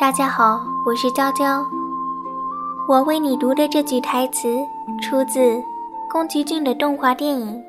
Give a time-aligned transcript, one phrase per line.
[0.00, 1.64] 大家好，我是娇娇。
[2.88, 4.48] 我为你读的这句台词
[5.02, 5.60] 出自
[6.10, 7.62] 宫崎骏的动画电影《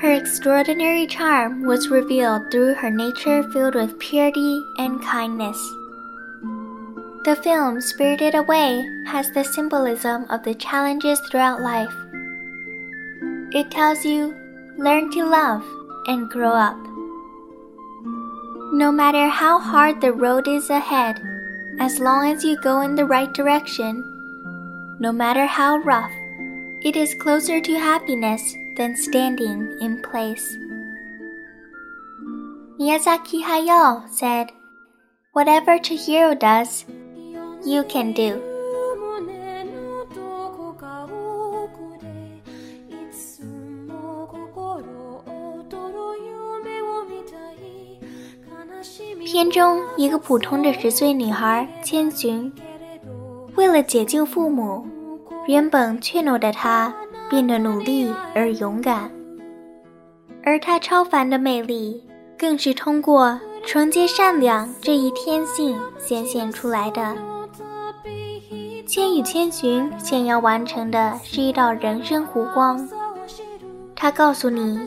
[0.00, 5.58] Her extraordinary charm was revealed through her nature filled with purity and kindness.
[7.24, 11.92] The film Spirited Away has the symbolism of the challenges throughout life.
[13.52, 14.36] It tells you,
[14.78, 15.64] learn to love
[16.06, 16.78] and grow up.
[18.72, 21.20] No matter how hard the road is ahead,
[21.80, 24.04] as long as you go in the right direction,
[25.00, 26.12] no matter how rough,
[26.83, 30.57] it is closer to happiness than standing in place.
[32.79, 34.51] Miyazaki Hayao said,
[35.33, 36.85] Whatever Chihiro does,
[37.65, 38.41] you can do.
[49.25, 52.51] "片中一个普通的十岁女孩千寻，
[53.55, 54.85] 为了解救父母，
[55.48, 56.94] 原本怯懦的她
[57.30, 59.10] 变得努力而勇敢，
[60.44, 62.06] 而她超凡的魅力，
[62.38, 67.16] 更是通过纯洁善良这一天性显现出来的。
[68.86, 72.86] 千与千寻想要完成的是一道人生湖光，
[73.96, 74.78] 它告诉你：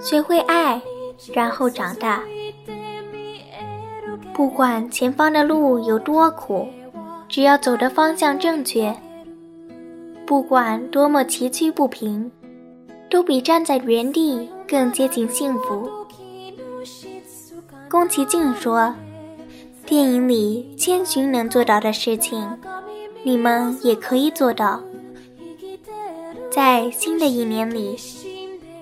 [0.00, 0.82] 学会爱，
[1.32, 2.20] 然后长大。
[4.32, 6.66] 不管前方的路有多苦，
[7.28, 8.92] 只要走的方向正确。
[10.26, 12.30] 不管多么崎岖不平，
[13.10, 15.88] 都比站在原地更接近幸福。
[17.90, 18.94] 宫崎骏说
[19.84, 22.58] ：“电影里千寻能做到的事情，
[23.22, 24.80] 你们也可以做到。”
[26.50, 27.96] 在新的一年里，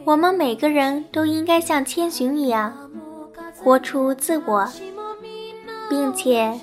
[0.04, 2.72] 我们每个人都应该像千寻一样，
[3.62, 4.68] 活出自我，
[5.90, 6.60] 并且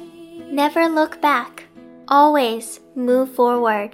[0.52, 3.92] never look back，always move forward。